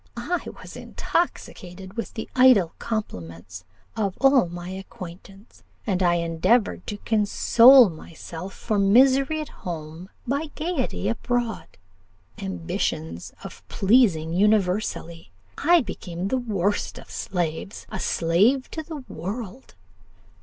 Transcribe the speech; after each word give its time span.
I 0.17 0.41
was 0.59 0.75
intoxicated 0.75 1.95
with 1.95 2.15
the 2.15 2.27
idle 2.35 2.73
compliments 2.79 3.65
of 3.95 4.17
all 4.19 4.49
my 4.49 4.69
acquaintance, 4.69 5.61
and 5.85 6.01
I 6.01 6.15
endeavoured 6.15 6.87
to 6.87 6.97
console 6.97 7.87
myself 7.87 8.55
for 8.55 8.79
misery 8.79 9.41
at 9.41 9.49
home 9.49 10.09
by 10.25 10.47
gaiety 10.55 11.07
abroad. 11.07 11.67
Ambitious 12.39 13.31
of 13.43 13.61
pleasing 13.69 14.33
universally, 14.33 15.29
I 15.59 15.81
became 15.81 16.29
the 16.29 16.37
worst 16.39 16.97
of 16.97 17.11
slaves 17.11 17.85
a 17.91 17.99
slave 17.99 18.71
to 18.71 18.81
the 18.81 19.03
world. 19.07 19.75